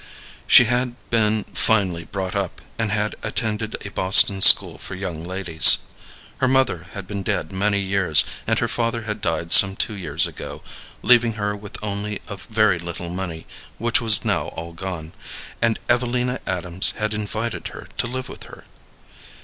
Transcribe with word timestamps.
She 0.47 0.63
had 0.63 0.95
been 1.11 1.43
finely 1.53 2.05
brought 2.05 2.35
up, 2.35 2.59
and 2.79 2.91
had 2.91 3.15
attended 3.21 3.77
a 3.85 3.91
Boston 3.91 4.41
school 4.41 4.79
for 4.79 4.95
young 4.95 5.23
ladies. 5.23 5.77
Her 6.39 6.47
mother 6.47 6.87
had 6.93 7.05
been 7.05 7.21
dead 7.21 7.51
many 7.53 7.79
years, 7.79 8.25
and 8.47 8.57
her 8.57 8.67
father 8.67 9.03
had 9.03 9.21
died 9.21 9.51
some 9.51 9.75
two 9.75 9.93
years 9.93 10.25
ago, 10.25 10.63
leaving 11.03 11.33
her 11.33 11.55
with 11.55 11.77
only 11.83 12.19
a 12.27 12.37
very 12.37 12.79
little 12.79 13.09
money, 13.09 13.45
which 13.77 14.01
was 14.01 14.25
now 14.25 14.47
all 14.47 14.73
gone, 14.73 15.13
and 15.61 15.77
Evelina 15.87 16.39
Adams 16.47 16.93
had 16.97 17.13
invited 17.13 17.67
her 17.67 17.87
to 17.99 18.07
live 18.07 18.27
with 18.27 18.45
her. 18.45 18.65